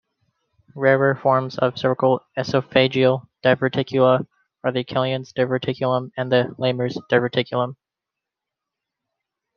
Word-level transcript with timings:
Rarer 0.73 1.13
forms 1.13 1.59
of 1.59 1.77
cervical 1.77 2.25
esophageal 2.35 3.27
diverticula 3.43 4.25
are 4.63 4.71
the 4.71 4.83
Killian's 4.83 5.31
diverticulum 5.31 6.09
and 6.17 6.31
the 6.31 6.55
Laimer's 6.57 6.99
diverticulum. 7.11 7.75